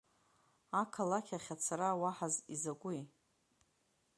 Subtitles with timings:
[0.81, 2.99] Ақалақь ахь ацара, уаҳа изакәи?